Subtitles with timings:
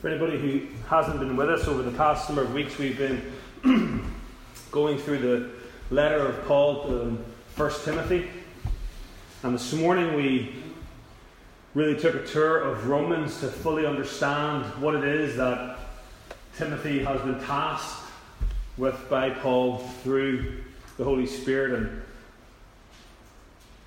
[0.00, 3.20] For anybody who hasn't been with us over the past number of weeks, we've been
[4.70, 5.50] going through the
[5.92, 7.24] letter of Paul to um,
[7.56, 8.30] 1 Timothy.
[9.42, 10.54] And this morning we
[11.74, 15.80] really took a tour of Romans to fully understand what it is that
[16.56, 18.08] Timothy has been tasked
[18.76, 20.62] with by Paul through
[20.96, 22.02] the Holy Spirit and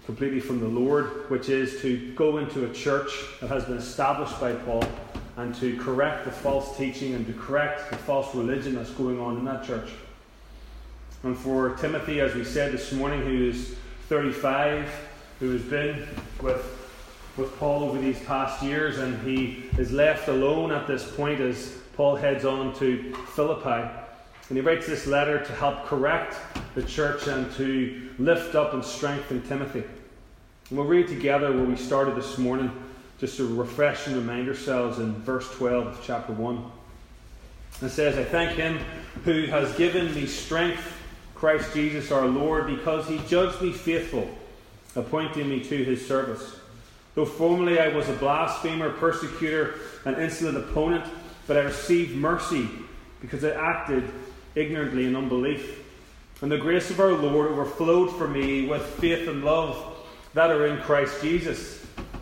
[0.06, 4.38] completely from the Lord, which is to go into a church that has been established
[4.42, 4.84] by Paul
[5.38, 9.38] and to correct the false teaching and to correct the false religion that's going on
[9.38, 9.90] in that church.
[11.24, 13.76] And for Timothy, as we said this morning, who is
[14.10, 14.92] 35,
[15.40, 16.08] who has been
[16.42, 16.66] with,
[17.38, 21.78] with Paul over these past years, and he is left alone at this point as
[21.96, 23.90] Paul heads on to Philippi.
[24.50, 26.36] And he writes this letter to help correct
[26.76, 29.84] the church and to lift up and strengthen Timothy.
[30.70, 32.72] And we'll read together where we started this morning
[33.22, 36.72] just to refresh and remind ourselves in verse 12 of chapter 1.
[37.84, 38.80] It says, I thank him
[39.26, 41.00] who has given me strength,
[41.36, 44.28] Christ Jesus our Lord, because he judged me faithful,
[44.96, 46.56] appointing me to his service.
[47.14, 51.06] Though formerly I was a blasphemer, persecutor, an insolent opponent,
[51.46, 52.68] but I received mercy
[53.22, 54.04] because I acted
[54.56, 55.84] ignorantly in unbelief.
[56.42, 59.96] And the grace of our Lord overflowed for me with faith and love
[60.34, 61.81] that are in Christ Jesus.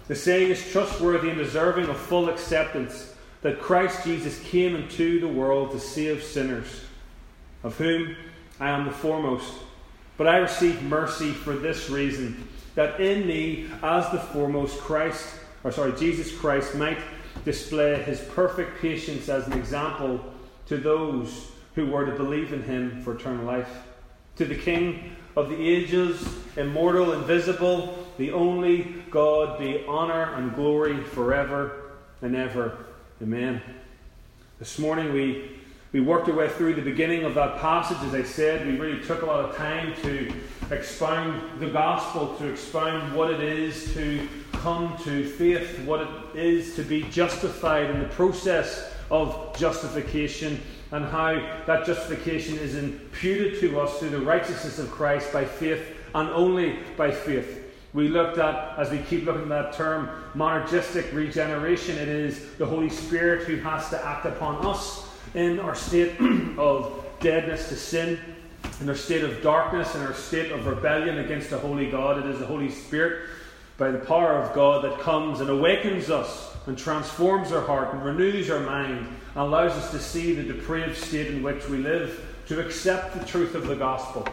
[0.10, 5.28] The saying is trustworthy and deserving of full acceptance that Christ Jesus came into the
[5.28, 6.82] world to save sinners,
[7.64, 8.16] of whom
[8.60, 9.54] I am the foremost.
[10.18, 15.28] But I received mercy for this reason, that in me, as the foremost, Christ,
[15.64, 16.98] or sorry, Jesus Christ might
[17.46, 20.20] display his perfect patience as an example
[20.66, 23.70] to those who were to believe in him for eternal life.
[24.38, 31.02] To the King of the ages, immortal, invisible, the only God, be honour and glory
[31.06, 32.86] forever and ever.
[33.22, 33.62] Amen.
[34.60, 35.62] This morning we,
[35.94, 37.98] we worked our way through the beginning of that passage.
[38.04, 40.34] As I said, we really took a lot of time to
[40.70, 46.76] expound the gospel, to expound what it is to come to faith, what it is
[46.76, 50.60] to be justified in the process of justification,
[50.92, 51.36] and how
[51.66, 56.80] that justification is imputed to us through the righteousness of Christ by faith and only
[56.98, 57.59] by faith.
[57.94, 61.98] We looked at, as we keep looking at that term, monergistic regeneration.
[61.98, 66.20] It is the Holy Spirit who has to act upon us in our state
[66.58, 68.20] of deadness to sin,
[68.80, 72.20] in our state of darkness, in our state of rebellion against the Holy God.
[72.20, 73.28] It is the Holy Spirit,
[73.78, 78.06] by the power of God, that comes and awakens us and transforms our heart and
[78.06, 82.24] renews our mind and allows us to see the depraved state in which we live,
[82.48, 84.28] to accept the truth of the gospel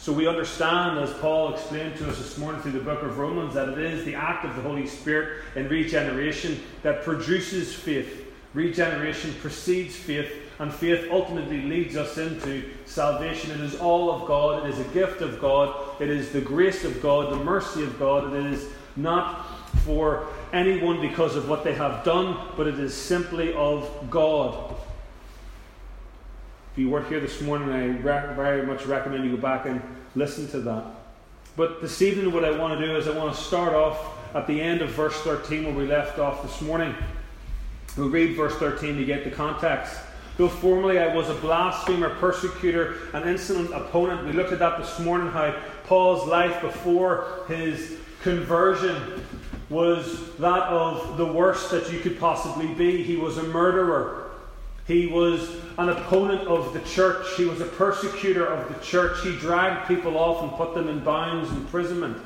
[0.00, 3.54] so we understand, as Paul explained to us this morning through the book of Romans,
[3.54, 8.26] that it is the act of the Holy Spirit in regeneration that produces faith.
[8.54, 13.50] Regeneration precedes faith, and faith ultimately leads us into salvation.
[13.50, 16.84] It is all of God, it is a gift of God, it is the grace
[16.84, 18.32] of God, the mercy of God.
[18.32, 19.46] It is not
[19.84, 24.76] for anyone because of what they have done, but it is simply of God.
[26.78, 29.82] If you weren't here this morning, I very much recommend you go back and
[30.14, 30.84] listen to that.
[31.56, 34.00] But this evening, what I want to do is I want to start off
[34.32, 36.94] at the end of verse 13 where we left off this morning.
[37.96, 39.98] We'll read verse 13 to get the context.
[40.36, 45.00] Though formerly I was a blasphemer, persecutor, an insolent opponent, we looked at that this
[45.00, 49.24] morning how Paul's life before his conversion
[49.68, 53.02] was that of the worst that you could possibly be.
[53.02, 54.27] He was a murderer,
[54.88, 57.26] he was an opponent of the church.
[57.36, 59.22] He was a persecutor of the church.
[59.22, 62.16] He dragged people off and put them in bounds, imprisonment.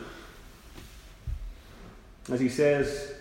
[2.30, 3.14] As he says,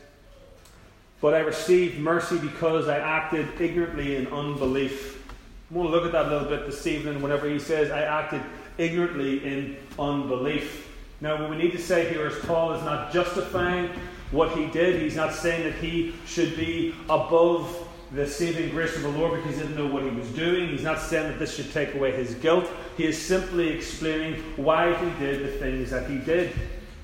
[1.21, 5.27] But I received mercy because I acted ignorantly in unbelief.
[5.71, 8.03] I want to look at that a little bit this evening whenever he says, I
[8.03, 8.43] acted
[8.77, 10.87] ignorantly in unbelief.
[11.19, 13.89] Now, what we need to say here is Paul is not justifying
[14.29, 15.01] what he did.
[15.01, 19.57] He's not saying that he should be above the saving grace of the Lord because
[19.57, 20.67] he didn't know what he was doing.
[20.69, 22.69] He's not saying that this should take away his guilt.
[22.97, 26.53] He is simply explaining why he did the things that he did.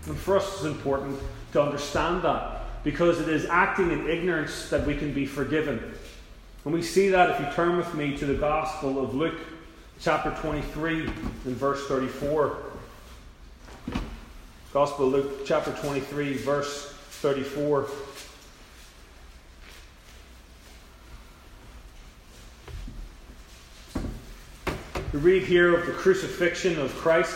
[0.05, 1.17] And for us, it's important
[1.53, 5.93] to understand that because it is acting in ignorance that we can be forgiven.
[6.65, 9.39] And we see that if you turn with me to the Gospel of Luke,
[10.01, 11.13] chapter 23, and
[11.45, 12.57] verse 34.
[14.73, 17.87] Gospel of Luke, chapter 23, verse 34.
[25.13, 27.33] We read here of the crucifixion of Christ.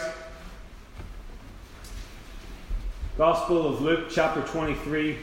[3.18, 5.18] Gospel of Luke, chapter 23.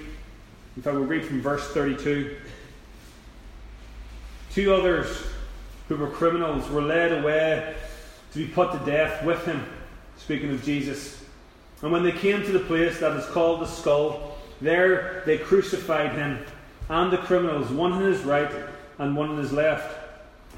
[0.76, 2.36] In fact, we read from verse 32.
[4.50, 5.24] Two others
[5.88, 7.74] who were criminals were led away
[8.32, 9.66] to be put to death with him,
[10.16, 11.22] speaking of Jesus.
[11.82, 16.12] And when they came to the place that is called the skull, there they crucified
[16.12, 16.38] him
[16.88, 18.50] and the criminals, one on his right
[18.98, 20.07] and one on his left.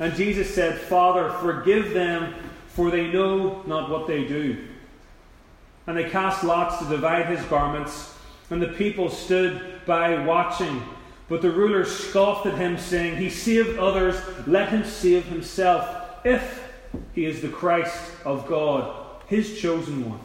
[0.00, 2.35] And Jesus said, Father, forgive them,
[2.69, 4.67] for they know not what they do.
[5.87, 8.14] And they cast lots to divide his garments,
[8.49, 10.82] and the people stood by watching.
[11.29, 14.17] But the rulers scoffed at him, saying, He saved others,
[14.47, 15.87] let him save himself,
[16.25, 16.67] if
[17.14, 20.20] he is the Christ of God, his chosen one.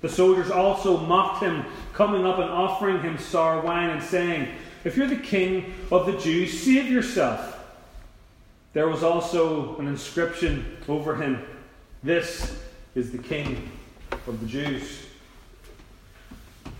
[0.00, 4.48] The soldiers also mocked him, coming up and offering him sour wine, and saying,
[4.84, 7.57] If you're the king of the Jews, save yourself.
[8.72, 11.42] There was also an inscription over him
[12.02, 12.60] This
[12.94, 13.70] is the king
[14.26, 15.06] of the Jews.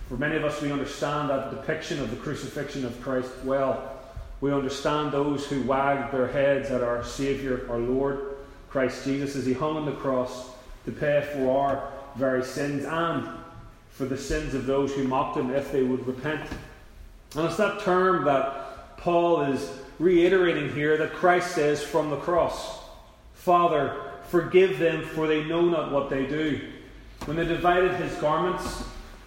[0.07, 3.97] For many of us, we understand that depiction of the crucifixion of Christ well.
[4.41, 8.37] We understand those who wagged their heads at our Saviour, our Lord,
[8.69, 10.49] Christ Jesus, as he hung on the cross
[10.85, 13.27] to pay for our very sins and
[13.91, 16.49] for the sins of those who mocked him if they would repent.
[17.35, 18.68] And it's that term that
[18.99, 22.79] Paul is reiterating here that Christ says from the cross
[23.33, 23.95] Father,
[24.27, 26.59] forgive them, for they know not what they do.
[27.25, 28.83] When they divided his garments,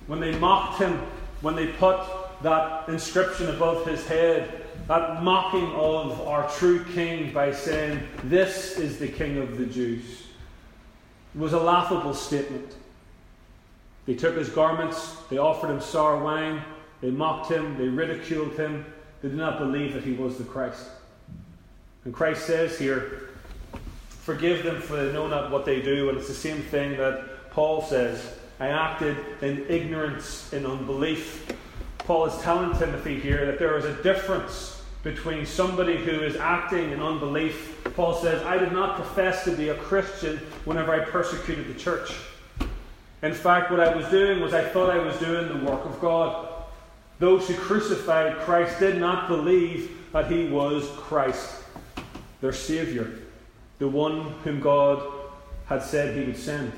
[0.07, 1.01] when they mocked him,
[1.41, 1.99] when they put
[2.43, 8.99] that inscription above his head, that mocking of our true king by saying, This is
[8.99, 10.27] the king of the Jews,
[11.35, 12.75] was a laughable statement.
[14.07, 16.63] They took his garments, they offered him sour wine,
[17.01, 18.85] they mocked him, they ridiculed him,
[19.23, 20.87] they did not believe that he was the Christ.
[22.05, 23.31] And Christ says here,
[24.09, 26.09] Forgive them, for they know not what they do.
[26.09, 31.53] And it's the same thing that Paul says I acted in ignorance, in unbelief.
[31.99, 36.91] Paul is telling Timothy here that there is a difference between somebody who is acting
[36.91, 37.83] in unbelief.
[37.97, 42.15] Paul says, I did not profess to be a Christian whenever I persecuted the church.
[43.23, 46.01] In fact, what I was doing was I thought I was doing the work of
[46.01, 46.52] God.
[47.19, 51.63] Those who crucified Christ did not believe that he was Christ,
[52.41, 53.09] their Saviour,
[53.79, 55.03] the one whom God
[55.67, 56.73] had said he would send.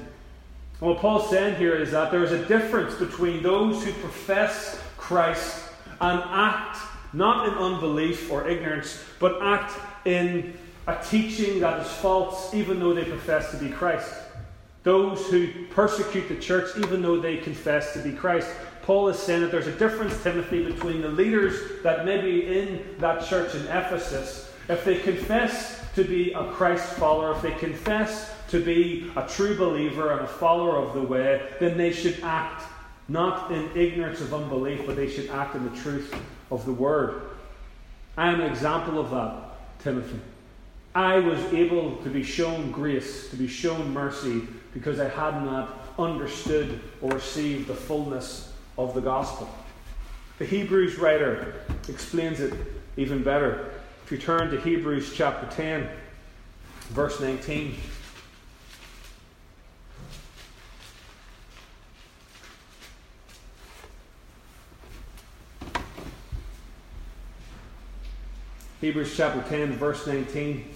[0.80, 4.80] And what Paul's saying here is that there is a difference between those who profess
[4.96, 5.68] Christ
[6.00, 6.78] and act
[7.12, 9.72] not in unbelief or ignorance, but act
[10.04, 10.54] in
[10.86, 14.12] a teaching that is false, even though they profess to be Christ.
[14.82, 18.50] Those who persecute the church, even though they confess to be Christ.
[18.84, 22.84] Paul is saying that there's a difference, Timothy, between the leaders that may be in
[22.98, 24.52] that church in Ephesus.
[24.68, 29.56] If they confess to be a Christ follower, if they confess to be a true
[29.56, 32.64] believer and a follower of the way, then they should act
[33.08, 36.14] not in ignorance of unbelief, but they should act in the truth
[36.50, 37.22] of the word.
[38.18, 40.20] I am an example of that, Timothy.
[40.94, 44.42] I was able to be shown grace, to be shown mercy,
[44.74, 49.48] because I had not understood or received the fullness of the gospel.
[50.38, 51.54] The Hebrews writer
[51.88, 52.54] explains it
[52.96, 53.70] even better.
[54.04, 55.88] If you turn to Hebrews chapter 10,
[56.90, 57.76] verse 19.
[68.80, 70.68] Hebrews chapter 10, verse 19.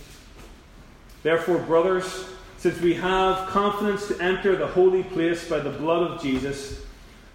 [1.23, 2.25] Therefore, brothers,
[2.57, 6.87] since we have confidence to enter the holy place by the blood of Jesus,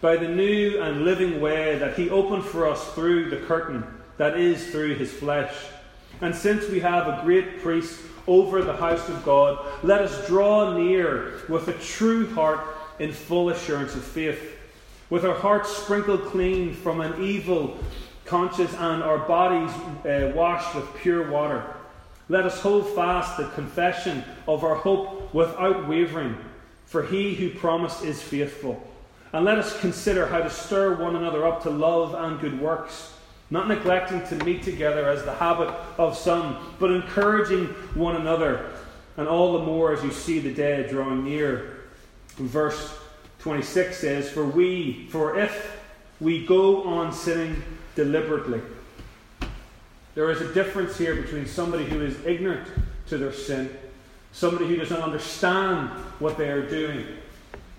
[0.03, 3.81] by the new and living way that he opened for us through the curtain,
[4.17, 5.53] that is, through his flesh.
[6.19, 10.77] And since we have a great priest over the house of God, let us draw
[10.77, 12.59] near with a true heart
[12.99, 14.59] in full assurance of faith,
[15.09, 17.77] with our hearts sprinkled clean from an evil
[18.25, 19.73] conscience and our bodies
[20.05, 21.63] uh, washed with pure water.
[22.27, 26.35] Let us hold fast the confession of our hope without wavering,
[26.87, 28.85] for he who promised is faithful.
[29.33, 33.13] And let us consider how to stir one another up to love and good works,
[33.49, 38.69] not neglecting to meet together as the habit of some, but encouraging one another,
[39.17, 41.79] and all the more as you see the day drawing near.
[42.35, 42.95] Verse
[43.39, 45.81] 26 says, For we, for if
[46.19, 47.61] we go on sinning
[47.95, 48.61] deliberately.
[50.15, 52.67] There is a difference here between somebody who is ignorant
[53.07, 53.69] to their sin,
[54.31, 57.05] somebody who doesn't understand what they are doing.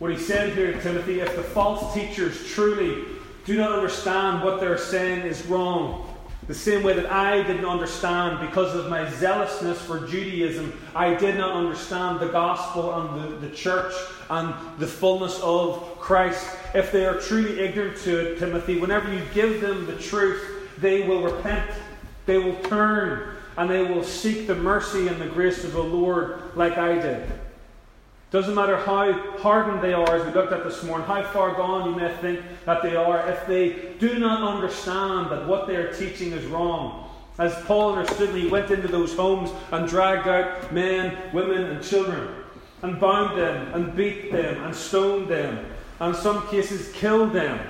[0.04, 3.06] What he said here to Timothy if the false teachers truly
[3.46, 6.14] do not understand what they're saying is wrong,
[6.46, 11.38] the same way that I didn't understand because of my zealousness for Judaism, I did
[11.38, 13.94] not understand the gospel and the, the church
[14.28, 16.54] and the fullness of Christ.
[16.74, 21.08] If they are truly ignorant to it, Timothy, whenever you give them the truth, they
[21.08, 21.70] will repent,
[22.26, 26.54] they will turn, and they will seek the mercy and the grace of the Lord
[26.54, 27.26] like I did.
[28.34, 31.88] Doesn't matter how hardened they are, as we looked at this morning, how far gone
[31.88, 35.92] you may think that they are, if they do not understand that what they are
[35.92, 37.08] teaching is wrong.
[37.38, 42.28] As Paul understood he went into those homes and dragged out men, women, and children,
[42.82, 45.66] and bound them, and beat them, and stoned them,
[46.00, 47.60] and in some cases killed them.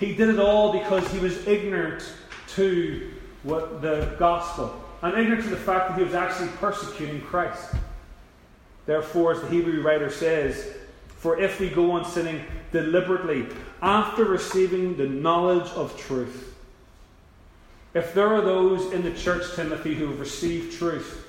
[0.00, 2.02] He did it all because he was ignorant
[2.56, 3.08] to
[3.44, 7.72] what the gospel, and ignorant to the fact that he was actually persecuting Christ.
[8.88, 10.66] Therefore, as the Hebrew writer says,
[11.08, 12.42] for if we go on sinning
[12.72, 13.46] deliberately
[13.82, 16.56] after receiving the knowledge of truth,
[17.92, 21.26] if there are those in the church, Timothy, who have received truth,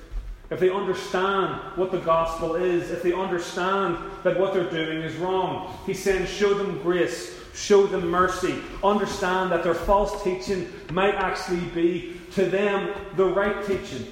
[0.50, 5.18] if they understand what the gospel is, if they understand that what they're doing is
[5.18, 11.16] wrong, he's saying, show them grace, show them mercy, understand that their false teaching might
[11.16, 14.08] actually be to them the right teaching.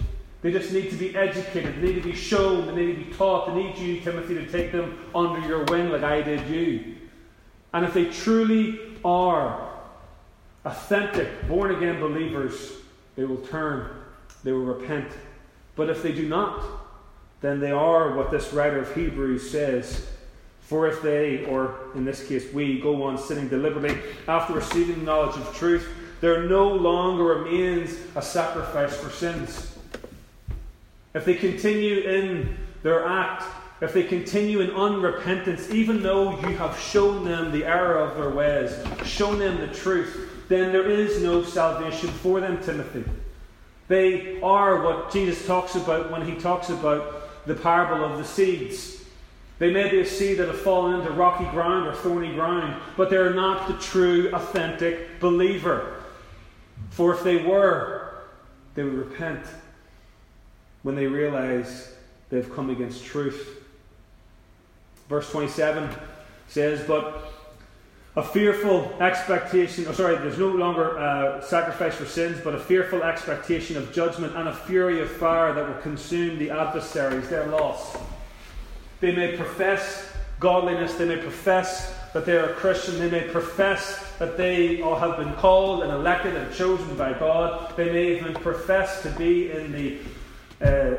[0.48, 1.82] They just need to be educated.
[1.82, 2.68] They need to be shown.
[2.68, 3.48] They need to be taught.
[3.48, 6.96] They need you, Timothy, to take them under your wing like I did you.
[7.74, 9.70] And if they truly are
[10.64, 12.72] authentic, born again believers,
[13.18, 13.90] they will turn.
[14.46, 15.12] They will repent.
[15.76, 16.64] But if they do not,
[17.42, 20.08] then they are what this writer of Hebrews says.
[20.62, 24.00] For if they, or in this case we, go on sinning deliberately
[24.30, 25.90] after receiving knowledge of truth,
[26.22, 29.77] there no longer remains a sacrifice for sins
[31.18, 33.44] if they continue in their act,
[33.82, 38.30] if they continue in unrepentance, even though you have shown them the error of their
[38.30, 38.72] ways,
[39.04, 43.04] shown them the truth, then there is no salvation for them, Timothy.
[43.88, 49.04] They are what Jesus talks about when he talks about the parable of the seeds.
[49.58, 53.10] They may be a seed that have fallen into rocky ground or thorny ground, but
[53.10, 56.04] they are not the true, authentic believer.
[56.92, 58.22] For if they were,
[58.76, 59.44] they would repent
[60.88, 61.92] when they realize
[62.30, 63.62] they've come against truth.
[65.10, 65.94] Verse 27
[66.48, 67.30] says, But
[68.16, 73.04] a fearful expectation, oh, sorry, there's no longer a sacrifice for sins, but a fearful
[73.04, 77.28] expectation of judgment and a fury of fire that will consume the adversaries.
[77.28, 77.98] They're lost.
[79.02, 84.10] They may profess godliness, they may profess that they are a Christian, they may profess
[84.20, 88.34] that they all have been called and elected and chosen by God, they may even
[88.36, 89.98] profess to be in the
[90.62, 90.96] uh,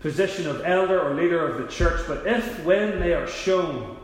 [0.00, 3.96] position of elder or leader of the church, but if when they are shown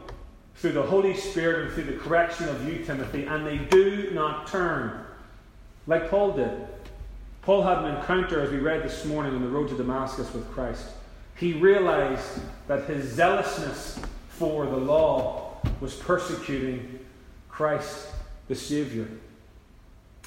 [0.57, 4.47] through the Holy Spirit and through the correction of you, Timothy, and they do not
[4.47, 5.04] turn,
[5.87, 6.50] like Paul did.
[7.42, 10.50] Paul had an encounter, as we read this morning, on the road to Damascus with
[10.52, 10.87] Christ.
[11.37, 16.99] He realized that his zealousness for the law was persecuting
[17.49, 18.09] Christ,
[18.49, 19.09] the Savior.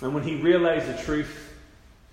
[0.01, 1.52] And when he realized the truth,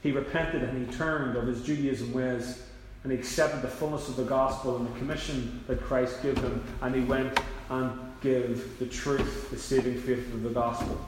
[0.03, 2.63] he repented and he turned of his Judaism ways
[3.03, 6.63] and he accepted the fullness of the gospel and the commission that Christ gave him
[6.83, 7.39] and he went
[7.71, 10.99] and gave the truth, the saving faith of the gospel.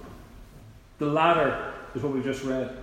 [0.98, 2.76] The latter is what we just read.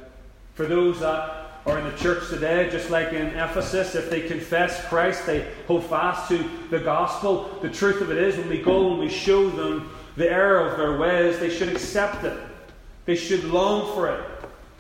[0.53, 4.85] For those that are in the church today, just like in Ephesus, if they confess
[4.87, 7.57] Christ, they hold fast to the gospel.
[7.61, 10.77] The truth of it is, when we go and we show them the error of
[10.77, 12.37] their ways, they should accept it.
[13.05, 14.23] They should long for it.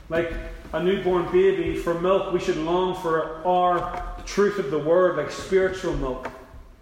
[0.09, 0.33] Like
[0.73, 5.31] a newborn baby for milk, we should long for our truth of the word like
[5.31, 6.29] spiritual milk.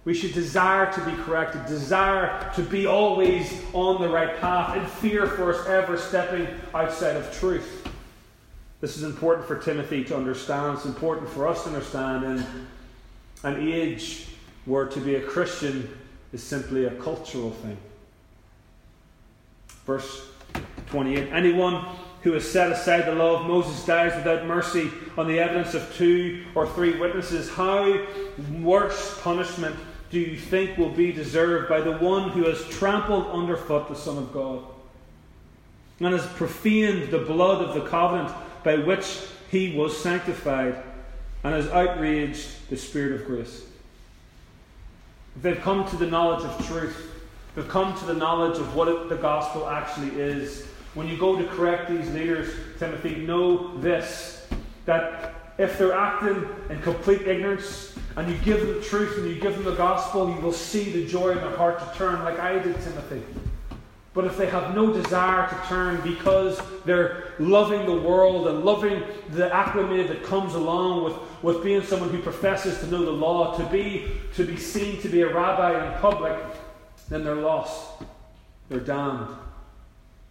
[0.03, 4.87] We should desire to be corrected, desire to be always on the right path, and
[4.87, 7.87] fear for us ever stepping outside of truth.
[8.79, 10.77] This is important for Timothy to understand.
[10.77, 12.45] It's important for us to understand in
[13.43, 14.27] an age
[14.65, 15.97] where to be a Christian
[16.31, 17.77] is simply a cultural thing.
[19.85, 20.27] Verse
[20.87, 21.85] 28 Anyone
[22.21, 25.93] who has set aside the law of Moses dies without mercy on the evidence of
[25.95, 28.05] two or three witnesses, how
[28.59, 29.75] worse punishment
[30.09, 34.17] do you think will be deserved by the one who has trampled underfoot the Son
[34.17, 34.63] of God
[35.99, 38.33] and has profaned the blood of the covenant
[38.63, 39.19] by which
[39.51, 40.75] he was sanctified
[41.43, 43.65] and has outraged the Spirit of grace?
[45.35, 47.11] If they've come to the knowledge of truth,
[47.55, 51.45] they've come to the knowledge of what the gospel actually is when you go to
[51.49, 54.47] correct these leaders, Timothy, know this
[54.85, 59.39] that if they're acting in complete ignorance and you give them the truth and you
[59.39, 62.39] give them the gospel, you will see the joy in their heart to turn, like
[62.39, 63.21] I did, Timothy.
[64.15, 69.03] But if they have no desire to turn because they're loving the world and loving
[69.33, 71.13] the acclimate that comes along with,
[71.43, 75.09] with being someone who professes to know the law, to be, to be seen to
[75.09, 76.35] be a rabbi in public,
[77.09, 78.01] then they're lost.
[78.69, 79.27] They're damned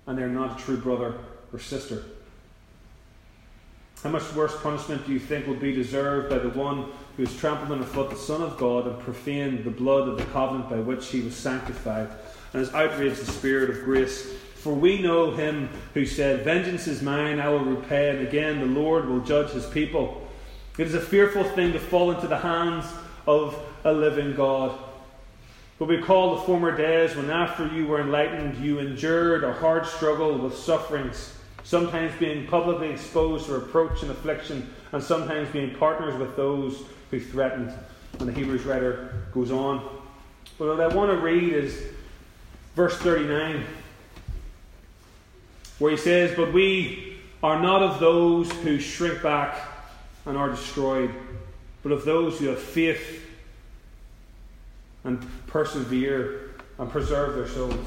[0.06, 1.14] and they're not a true brother
[1.52, 2.04] or sister.
[4.02, 7.36] How much worse punishment do you think will be deserved by the one who has
[7.36, 10.24] trampled underfoot the foot of the Son of God and profaned the blood of the
[10.26, 12.08] covenant by which he was sanctified,
[12.52, 14.32] and has outraged the Spirit of grace?
[14.54, 18.80] For we know him who said, Vengeance is mine, I will repay, and again the
[18.80, 20.28] Lord will judge his people.
[20.76, 22.84] It is a fearful thing to fall into the hands
[23.26, 24.78] of a living God.
[25.78, 29.86] But we recall the former days when, after you were enlightened, you endured a hard
[29.86, 36.18] struggle with sufferings, sometimes being publicly exposed to reproach and affliction, and sometimes being partners
[36.18, 37.72] with those who threatened.
[38.18, 39.86] And the Hebrews writer goes on.
[40.58, 41.82] But what I want to read is
[42.74, 43.62] verse 39,
[45.78, 49.58] where he says, But we are not of those who shrink back
[50.24, 51.12] and are destroyed,
[51.82, 53.25] but of those who have faith
[55.06, 57.86] and persevere and preserve their souls.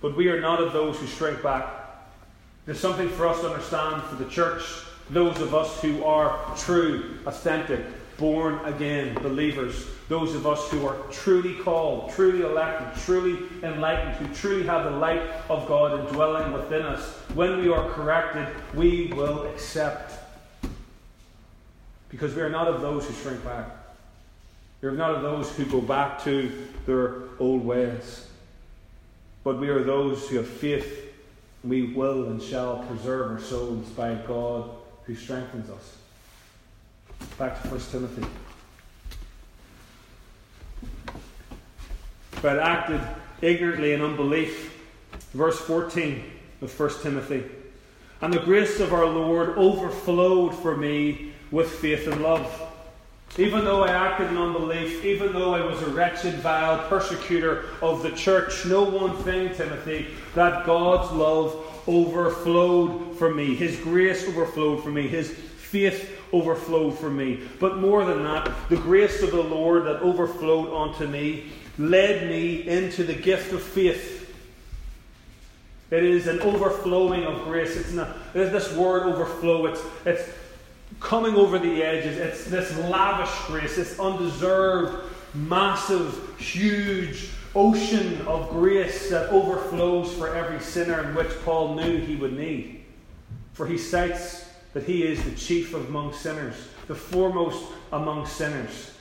[0.00, 1.66] But we are not of those who shrink back.
[2.66, 4.62] There's something for us to understand for the church,
[5.10, 7.80] those of us who are true, authentic,
[8.16, 14.34] born again believers, those of us who are truly called, truly elected, truly enlightened, who
[14.34, 17.14] truly have the light of God indwelling within us.
[17.34, 20.12] When we are corrected, we will accept.
[22.10, 23.79] Because we are not of those who shrink back.
[24.82, 28.26] You're not of those who go back to their old ways,
[29.44, 31.12] but we are those who have faith.
[31.62, 34.70] We will and shall preserve our souls by God
[35.04, 35.96] who strengthens us.
[37.36, 38.26] Back to 1 Timothy.
[42.40, 43.02] But acted
[43.42, 44.78] ignorantly in unbelief.
[45.34, 46.24] Verse 14
[46.62, 47.44] of 1 Timothy.
[48.22, 52.69] And the grace of our Lord overflowed for me with faith and love
[53.38, 58.02] even though I acted in unbelief, even though I was a wretched, vile persecutor of
[58.02, 63.54] the church, know one thing, Timothy, that God's love overflowed for me.
[63.54, 65.06] His grace overflowed for me.
[65.06, 67.40] His faith overflowed for me.
[67.60, 72.66] But more than that, the grace of the Lord that overflowed onto me led me
[72.66, 74.18] into the gift of faith.
[75.90, 77.76] It is an overflowing of grace.
[77.76, 79.66] It's not, this word overflow.
[79.66, 80.28] It's, it's
[81.00, 82.18] coming over the edges.
[82.18, 90.60] It's this lavish grace, this undeserved, massive, huge ocean of grace that overflows for every
[90.60, 92.84] sinner, and which Paul knew he would need.
[93.54, 96.54] For he cites that he is the chief among sinners,
[96.86, 98.92] the foremost among sinners.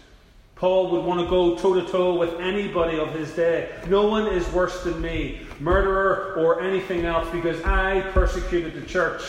[0.56, 3.70] Paul would want to go toe to toe with anybody of his day.
[3.88, 9.22] No one is worse than me, murderer or anything else, because I persecuted the church.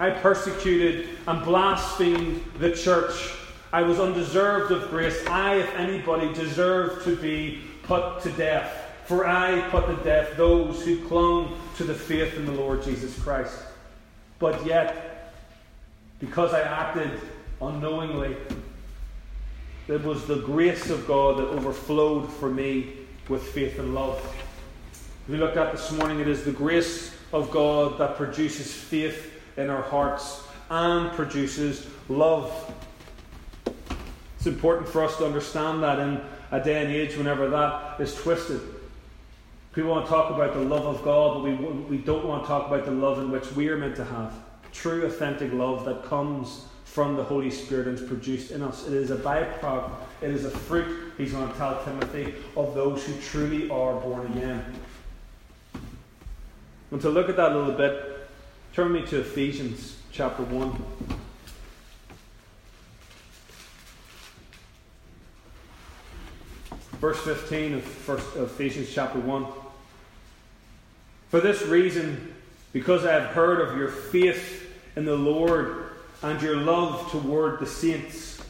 [0.00, 3.34] I persecuted and blasphemed the church.
[3.70, 5.24] I was undeserved of grace.
[5.26, 8.86] I, if anybody, deserved to be put to death.
[9.04, 13.16] For I put to death those who clung to the faith in the Lord Jesus
[13.22, 13.58] Christ.
[14.38, 15.34] But yet,
[16.18, 17.20] because I acted
[17.60, 18.36] unknowingly,
[19.86, 22.94] it was the grace of God that overflowed for me
[23.28, 24.18] with faith and love.
[25.28, 29.70] We looked at this morning, it is the grace of God that produces faith in
[29.70, 32.72] our hearts and produces love.
[34.36, 38.14] It's important for us to understand that in a day and age whenever that is
[38.14, 38.60] twisted.
[39.72, 42.48] People want to talk about the love of God, but we, we don't want to
[42.48, 44.34] talk about the love in which we are meant to have.
[44.72, 48.86] True, authentic love that comes from the Holy Spirit and is produced in us.
[48.88, 53.04] It is a byproduct, it is a fruit, he's going to tell Timothy, of those
[53.04, 54.64] who truly are born again.
[56.90, 58.09] And to look at that a little bit,
[58.80, 60.82] Turn me to Ephesians chapter 1.
[66.92, 69.46] Verse 15 of first, Ephesians chapter 1.
[71.28, 72.32] For this reason,
[72.72, 75.90] because I have heard of your faith in the Lord
[76.22, 78.40] and your love toward the saints.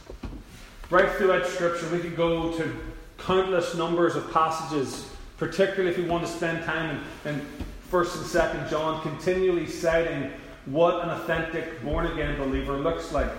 [0.91, 2.77] Right throughout Scripture, we could go to
[3.19, 7.47] countless numbers of passages, particularly if we want to spend time in, in
[7.91, 10.31] 1st and 2nd John, continually citing
[10.67, 13.31] what an authentic born again believer looks like.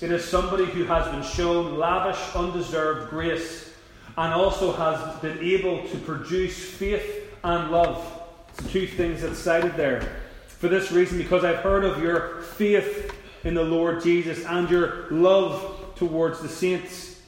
[0.00, 3.74] It is somebody who has been shown lavish, undeserved grace
[4.16, 8.22] and also has been able to produce faith and love.
[8.48, 10.22] It's the two things that's cited there.
[10.46, 15.06] For this reason, because I've heard of your faith in the Lord Jesus and your
[15.10, 17.20] love towards the saints.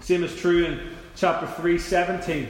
[0.00, 2.48] Same is true in chapter 3, 17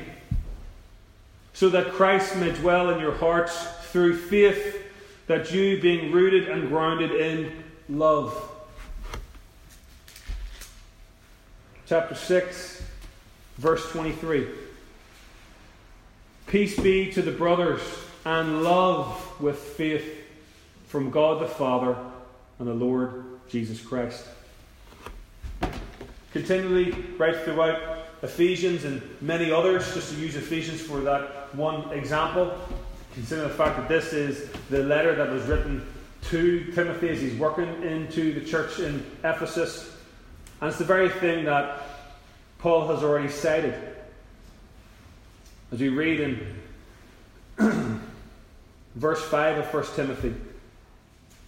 [1.52, 4.82] so that Christ may dwell in your hearts through faith,
[5.26, 7.52] that you, being rooted and grounded in
[7.88, 8.50] love.
[11.86, 12.82] Chapter 6,
[13.58, 14.46] verse 23.
[16.46, 17.80] Peace be to the brothers,
[18.24, 20.24] and love with faith
[20.86, 21.96] from God the Father
[22.58, 24.24] and the Lord Jesus Christ.
[26.32, 32.56] Continually, right throughout Ephesians and many others, just to use Ephesians for that one example,
[33.14, 35.86] consider the fact that this is the letter that was written
[36.30, 39.94] to Timothy as he's working into the church in Ephesus.
[40.60, 41.82] And it's the very thing that
[42.58, 43.74] Paul has already cited.
[45.72, 46.60] As we read in
[48.94, 50.34] verse 5 of 1 Timothy,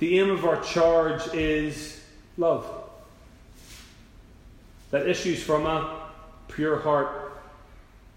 [0.01, 2.03] the aim of our charge is
[2.37, 2.67] love
[4.91, 6.03] that issues from a
[6.49, 7.33] pure heart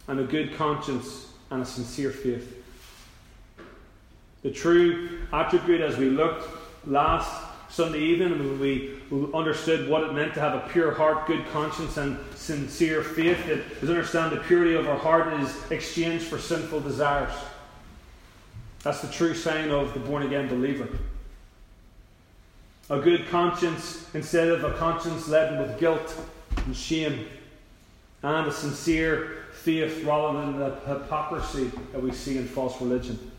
[0.07, 2.63] and a good conscience and a sincere faith.
[4.43, 6.47] The true attribute, as we looked
[6.85, 8.97] last Sunday evening, when we
[9.33, 13.65] understood what it meant to have a pure heart, good conscience, and sincere faith, it
[13.81, 17.33] is understand the purity of our heart is exchanged for sinful desires.
[18.83, 20.87] That's the true sign of the born again believer.
[22.89, 26.15] A good conscience instead of a conscience laden with guilt
[26.65, 27.27] and shame,
[28.23, 33.31] and a sincere faith rather than the hypocrisy that we see in false religion.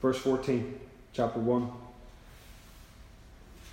[0.00, 0.78] Verse 14,
[1.12, 1.70] chapter 1.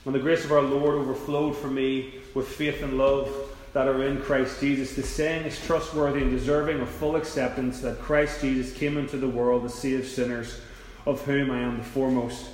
[0.05, 3.29] And the grace of our Lord overflowed for me with faith and love
[3.73, 4.95] that are in Christ Jesus.
[4.95, 9.27] The saying is trustworthy and deserving of full acceptance that Christ Jesus came into the
[9.27, 10.59] world to save sinners,
[11.05, 12.45] of whom I am the foremost.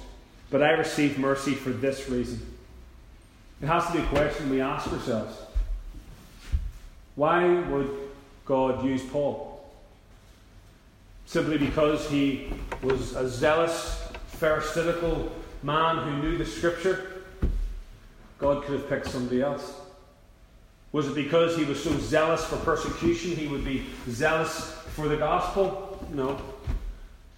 [0.50, 2.46] But I received mercy for this reason.
[3.62, 5.36] It has to be a question we ask ourselves.
[7.20, 7.90] Why would
[8.46, 9.50] God use Paul?
[11.30, 12.52] simply because he
[12.82, 14.02] was a zealous,
[14.40, 17.22] pharisaical man who knew the scripture,
[18.40, 19.80] God could have picked somebody else.
[20.92, 25.18] Was it because he was so zealous for persecution he would be zealous for the
[25.18, 26.04] gospel?
[26.12, 26.42] No.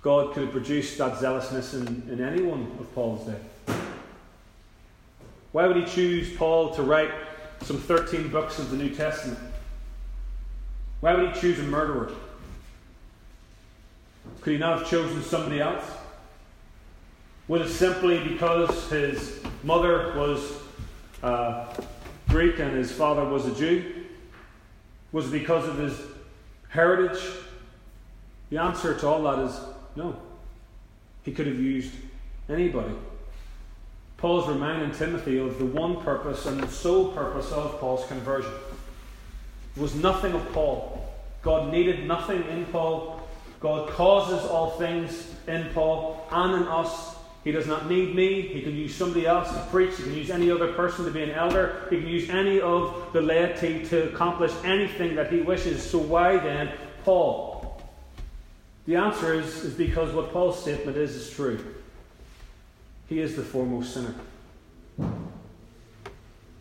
[0.01, 3.75] God could have produced that zealousness in, in anyone of Paul's day.
[5.51, 7.11] Why would he choose Paul to write
[7.63, 9.50] some 13 books of the New Testament?
[11.01, 12.11] Why would he choose a murderer?
[14.41, 15.83] Could he not have chosen somebody else?
[17.47, 20.53] Was it simply because his mother was
[21.21, 21.73] uh,
[22.29, 24.05] Greek and his father was a Jew?
[25.11, 25.99] Was it because of his
[26.69, 27.21] heritage?
[28.51, 29.59] The answer to all that is
[29.95, 30.15] no.
[31.23, 31.93] He could have used
[32.47, 32.93] anybody.
[34.17, 38.51] Paul's reminding Timothy of the one purpose and the sole purpose of Paul's conversion.
[39.77, 40.97] Was nothing of Paul.
[41.41, 43.21] God needed nothing in Paul
[43.61, 47.15] God causes all things in Paul and in us.
[47.43, 48.41] He does not need me.
[48.41, 49.95] He can use somebody else to preach.
[49.97, 51.87] He can use any other person to be an elder.
[51.91, 55.87] He can use any of the laity to accomplish anything that he wishes.
[55.87, 56.71] So why then
[57.03, 57.81] Paul?
[58.87, 61.63] The answer is, is because what Paul's statement is is true.
[63.09, 64.15] He is the foremost sinner.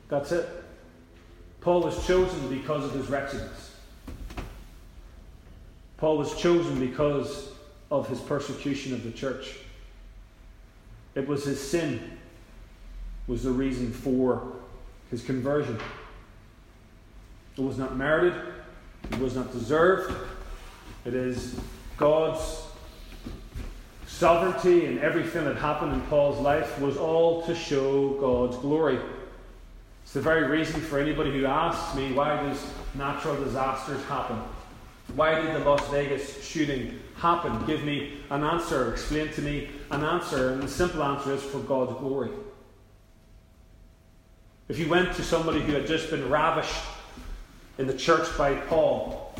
[0.08, 0.59] That's it.
[1.60, 3.76] Paul was chosen because of his wretchedness.
[5.98, 7.50] Paul was chosen because
[7.90, 9.58] of his persecution of the church.
[11.14, 12.18] It was his sin
[13.26, 14.54] was the reason for
[15.10, 15.78] his conversion.
[17.56, 18.34] It was not merited,
[19.10, 20.14] it was not deserved.
[21.04, 21.58] It is
[21.96, 22.62] God's
[24.06, 28.98] sovereignty and everything that happened in Paul's life was all to show God's glory.
[30.10, 32.60] It's the very reason for anybody who asks me why does
[32.96, 34.42] natural disasters happen?
[35.14, 37.64] Why did the Las Vegas shooting happen?
[37.64, 38.90] Give me an answer.
[38.92, 40.50] Explain to me an answer.
[40.50, 42.32] And the simple answer is for God's glory.
[44.68, 46.82] If you went to somebody who had just been ravished
[47.78, 49.32] in the church by Paul,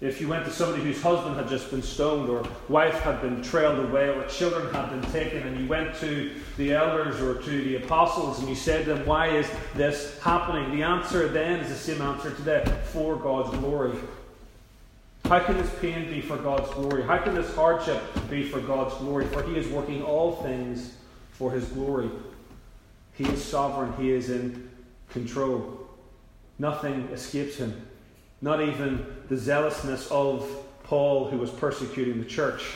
[0.00, 3.42] if you went to somebody whose husband had just been stoned, or wife had been
[3.42, 7.50] trailed away, or children had been taken, and you went to the elders or to
[7.64, 10.76] the apostles and you said to them, Why is this happening?
[10.76, 13.98] The answer then is the same answer today for God's glory.
[15.24, 17.02] How can this pain be for God's glory?
[17.02, 19.26] How can this hardship be for God's glory?
[19.26, 20.94] For He is working all things
[21.32, 22.08] for His glory.
[23.14, 24.70] He is sovereign, He is in
[25.10, 25.88] control.
[26.58, 27.87] Nothing escapes Him,
[28.40, 30.48] not even the zealousness of
[30.84, 32.74] Paul who was persecuting the church.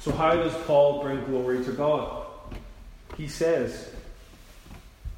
[0.00, 2.26] So, how does Paul bring glory to God?
[3.16, 3.92] He says,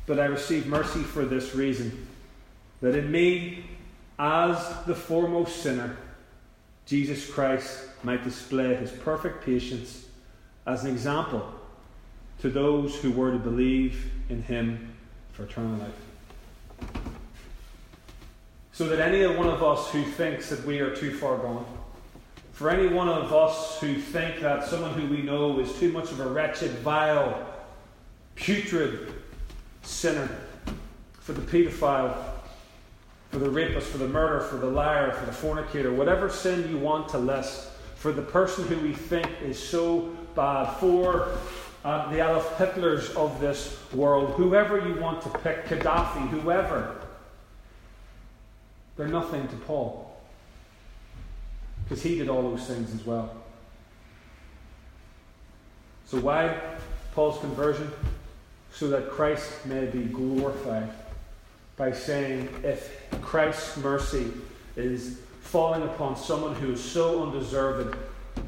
[0.06, 2.06] But I received mercy for this reason,
[2.82, 3.64] that in me,
[4.18, 5.96] as the foremost sinner,
[6.86, 10.06] Jesus Christ might display his perfect patience
[10.66, 11.50] as an example
[12.40, 14.94] to those who were to believe in him
[15.32, 15.90] for eternal life.
[18.74, 21.64] So that any one of us who thinks that we are too far gone,
[22.50, 26.10] For any one of us who think that someone who we know is too much
[26.10, 27.46] of a wretched, vile,
[28.34, 29.14] putrid
[29.82, 30.28] sinner,
[31.20, 32.16] for the paedophile,
[33.30, 36.76] for the rapist, for the murderer, for the liar, for the fornicator, whatever sin you
[36.76, 41.28] want to list, for the person who we think is so bad, for
[41.84, 47.03] uh, the Adolf Hitlers of this world, whoever you want to pick, Gaddafi, whoever,
[48.96, 50.16] they're nothing to Paul.
[51.84, 53.34] Because he did all those things as well.
[56.06, 56.58] So, why
[57.14, 57.90] Paul's conversion?
[58.72, 60.90] So that Christ may be glorified
[61.76, 64.32] by saying, if Christ's mercy
[64.76, 67.96] is falling upon someone who is so undeserved,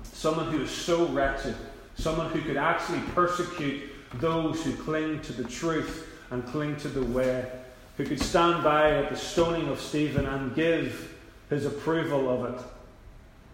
[0.03, 1.55] someone who is so wretched,
[1.97, 7.05] someone who could actually persecute those who cling to the truth and cling to the
[7.05, 7.49] way,
[7.97, 11.15] who could stand by at the stoning of Stephen and give
[11.49, 12.61] his approval of it.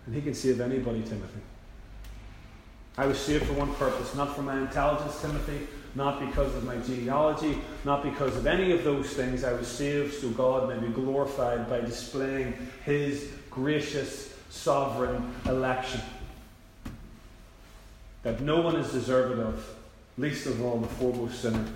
[0.06, 1.40] And he can save anybody, Timothy.
[2.98, 6.76] I was saved for one purpose, not for my intelligence, Timothy, not because of my
[6.78, 9.44] genealogy, not because of any of those things.
[9.44, 16.00] I was saved so God may be glorified by displaying his gracious, sovereign election
[18.22, 19.66] that no one is deserving of,
[20.18, 21.66] least of all the foremost sinner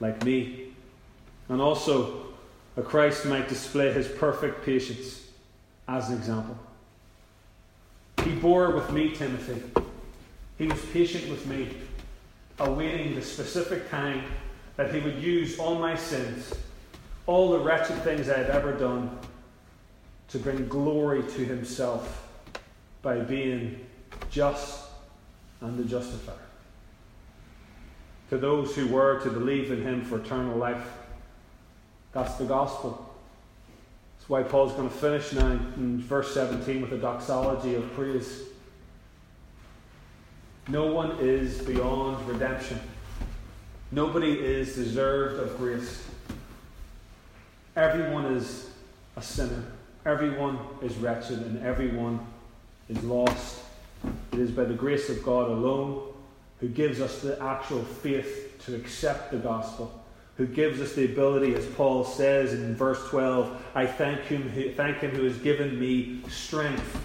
[0.00, 0.65] like me.
[1.48, 2.26] And also,
[2.76, 5.26] a Christ might display his perfect patience
[5.88, 6.58] as an example.
[8.24, 9.62] He bore with me, Timothy.
[10.58, 11.68] He was patient with me,
[12.58, 14.24] awaiting the specific time
[14.76, 16.52] that he would use all my sins,
[17.26, 19.16] all the wretched things I had ever done,
[20.28, 22.28] to bring glory to himself
[23.02, 23.86] by being
[24.30, 24.86] just
[25.60, 26.34] and the justifier.
[28.30, 30.84] To those who were to believe in him for eternal life.
[32.16, 33.14] That's the gospel.
[34.16, 38.40] That's why Paul's going to finish now in verse 17 with a doxology of praise.
[40.66, 42.80] No one is beyond redemption.
[43.92, 46.08] Nobody is deserved of grace.
[47.76, 48.70] Everyone is
[49.16, 49.64] a sinner.
[50.06, 52.26] Everyone is wretched and everyone
[52.88, 53.60] is lost.
[54.32, 56.14] It is by the grace of God alone
[56.60, 60.02] who gives us the actual faith to accept the gospel,
[60.36, 64.70] who gives us the ability, as Paul says in verse 12, I thank him, who,
[64.72, 67.00] thank him who has given me strength.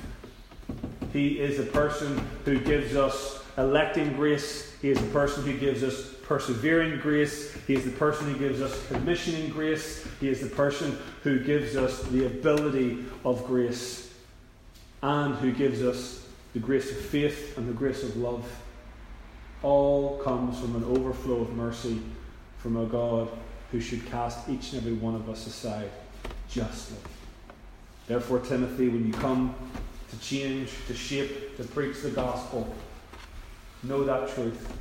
[1.14, 4.76] He is a person who gives us electing grace.
[4.82, 7.54] He is the person who gives us persevering grace.
[7.68, 10.06] He is the person who gives us commissioning grace.
[10.20, 14.14] He is the person who gives us the ability of grace
[15.02, 18.46] and who gives us the grace of faith and the grace of love
[19.64, 22.02] all comes from an overflow of mercy
[22.62, 23.30] from a God
[23.72, 25.90] who should cast each and every one of us aside
[26.50, 26.98] justly.
[28.08, 29.56] Therefore, Timothy, when you come
[30.10, 32.74] to change, to shape, to preach the gospel,
[33.84, 34.78] know that truth.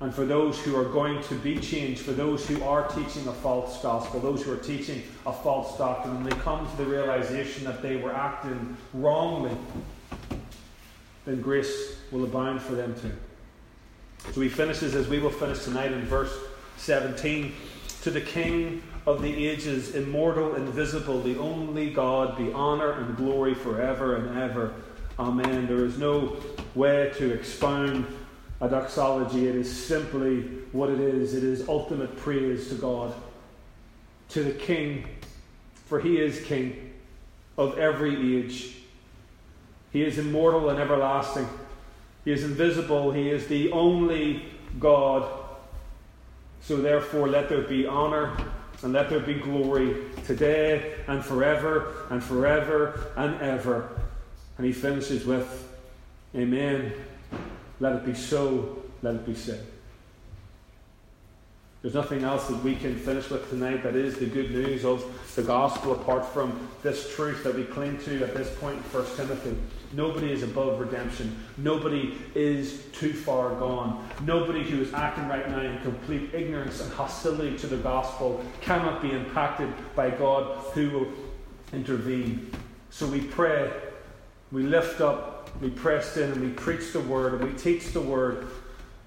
[0.00, 3.32] And for those who are going to be changed, for those who are teaching a
[3.32, 7.64] false gospel, those who are teaching a false doctrine, and they come to the realization
[7.64, 9.56] that they were acting wrongly
[11.28, 13.12] then grace will abound for them too.
[14.32, 16.34] So he finishes as we will finish tonight in verse
[16.76, 17.54] 17
[18.02, 23.54] To the King of the ages, immortal, invisible, the only God, be honour and glory
[23.54, 24.74] forever and ever.
[25.18, 25.66] Amen.
[25.66, 26.36] There is no
[26.74, 28.06] way to expound
[28.60, 29.46] a doxology.
[29.46, 31.34] It is simply what it is.
[31.34, 33.14] It is ultimate praise to God,
[34.30, 35.06] to the King,
[35.86, 36.92] for he is King
[37.56, 38.74] of every age
[39.92, 41.48] he is immortal and everlasting.
[42.28, 43.10] He is invisible.
[43.10, 44.42] He is the only
[44.78, 45.26] God.
[46.60, 48.36] So, therefore, let there be honour
[48.82, 53.88] and let there be glory today and forever and forever and ever.
[54.58, 55.72] And he finishes with,
[56.36, 56.92] Amen.
[57.80, 58.82] Let it be so.
[59.00, 59.66] Let it be said.
[61.80, 65.04] There's nothing else that we can finish with tonight that is the good news of
[65.36, 69.16] the gospel apart from this truth that we cling to at this point in 1
[69.16, 69.56] Timothy.
[69.92, 71.38] Nobody is above redemption.
[71.56, 74.08] Nobody is too far gone.
[74.24, 79.00] Nobody who is acting right now in complete ignorance and hostility to the gospel cannot
[79.00, 81.06] be impacted by God who will
[81.72, 82.50] intervene.
[82.90, 83.70] So we pray,
[84.50, 88.00] we lift up, we press in, and we preach the word, and we teach the
[88.00, 88.48] word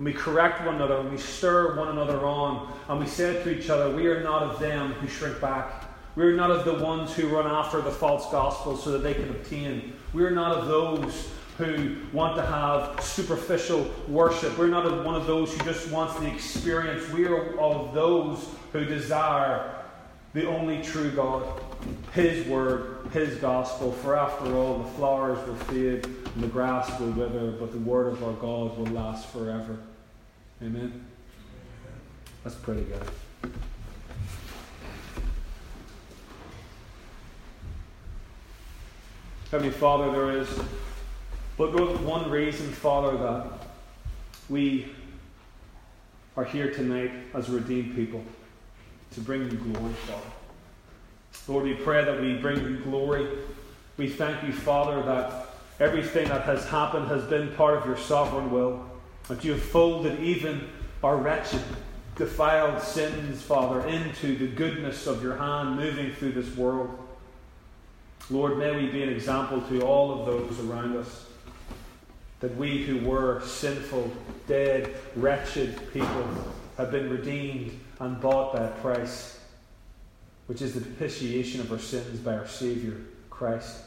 [0.02, 3.56] and we correct one another, and we stir one another on, and we say to
[3.56, 5.86] each other, We are not of them who shrink back.
[6.16, 9.14] We are not of the ones who run after the false gospel so that they
[9.14, 9.94] can obtain.
[10.12, 14.58] We are not of those who want to have superficial worship.
[14.58, 17.08] We're not of one of those who just wants the experience.
[17.12, 19.84] We are of those who desire
[20.34, 21.62] the only true God,
[22.14, 23.92] His Word, His gospel.
[23.92, 28.08] For after all, the flowers will fade and the grass will wither, but the Word
[28.08, 29.78] of our God will last forever.
[30.62, 31.06] Amen.
[32.44, 33.54] That's pretty good.
[39.52, 40.48] Heavenly Father, there is
[41.58, 43.46] but one reason, Father, that
[44.50, 44.88] we
[46.36, 48.24] are here tonight as redeemed people
[49.12, 50.41] to bring you glory, Father.
[51.48, 53.28] Lord, we pray that we bring you glory.
[53.98, 55.48] We thank you, Father, that
[55.80, 58.86] everything that has happened has been part of your sovereign will.
[59.28, 60.70] That you have folded even
[61.04, 61.62] our wretched,
[62.16, 66.98] defiled sins, Father, into the goodness of your hand moving through this world.
[68.30, 71.26] Lord, may we be an example to all of those around us.
[72.40, 74.12] That we who were sinful,
[74.48, 76.26] dead, wretched people
[76.78, 79.40] have been redeemed and bought by a price,
[80.52, 82.96] which is the propitiation of our sins by our Saviour,
[83.30, 83.84] Christ.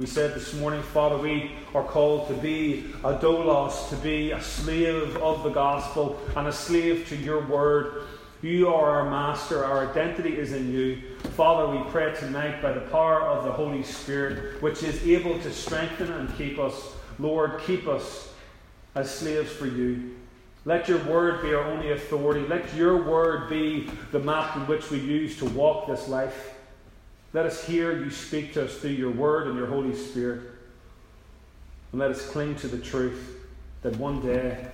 [0.00, 4.42] We said this morning, Father, we are called to be a doulos, to be a
[4.42, 8.02] slave of the gospel and a slave to your word.
[8.42, 11.02] You are our master, our identity is in you.
[11.36, 15.52] Father, we pray tonight by the power of the Holy Spirit, which is able to
[15.52, 16.96] strengthen and keep us.
[17.20, 18.34] Lord, keep us
[18.96, 20.17] as slaves for you.
[20.68, 22.46] Let your word be our only authority.
[22.46, 26.56] Let your word be the map in which we use to walk this life.
[27.32, 30.42] Let us hear you speak to us through your word and your Holy Spirit.
[31.90, 33.46] And let us cling to the truth
[33.80, 34.68] that one day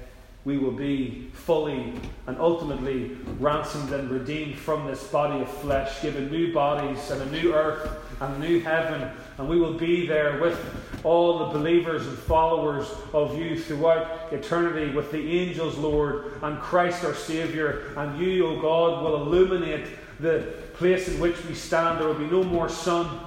[0.45, 1.95] we will be fully
[2.27, 7.31] and ultimately ransomed and redeemed from this body of flesh, given new bodies and a
[7.31, 10.59] new earth and a new heaven, and we will be there with
[11.03, 17.05] all the believers and followers of you throughout eternity with the angels, Lord, and Christ
[17.05, 19.87] our Saviour, and you, O God, will illuminate
[20.21, 22.01] the place in which we stand.
[22.01, 23.19] There will be no more sun,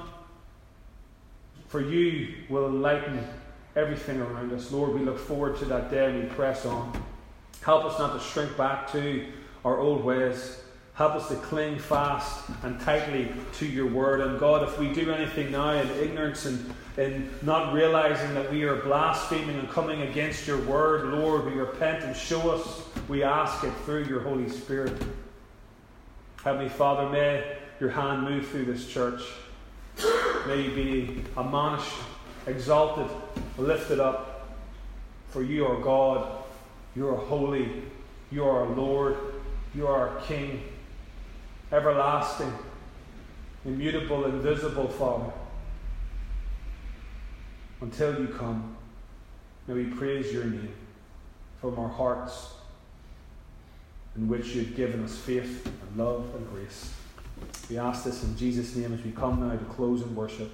[1.67, 3.27] for you will enlighten
[3.75, 4.71] everything around us.
[4.71, 7.03] Lord, we look forward to that day and we press on.
[7.67, 9.25] Help us not to shrink back to
[9.65, 10.61] our old ways.
[10.93, 14.21] Help us to cling fast and tightly to your word.
[14.21, 18.63] And God, if we do anything now in ignorance and in not realizing that we
[18.63, 22.83] are blaspheming and coming against your word, Lord, we repent and show us.
[23.09, 24.93] We ask it through your Holy Spirit.
[26.45, 29.23] Heavenly Father, may your hand move through this church.
[30.47, 31.91] May you be admonished,
[32.45, 33.09] exalted,
[33.57, 34.55] lifted up.
[35.31, 36.45] For you are God,
[36.97, 37.83] you are holy,
[38.31, 39.15] you are Lord,
[39.75, 40.63] you are King,
[41.71, 42.51] everlasting,
[43.65, 45.31] immutable, invisible Father.
[47.81, 48.75] Until you come,
[49.67, 50.73] may we praise your name
[51.61, 52.55] from our hearts
[54.15, 56.95] in which you've given us faith and love and grace.
[57.69, 60.49] We ask this in Jesus' name as we come now to close in worship.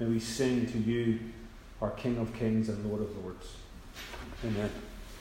[0.00, 1.18] May we sing to you,
[1.82, 3.56] our King of Kings and Lord of Lords.
[4.42, 4.70] Amen.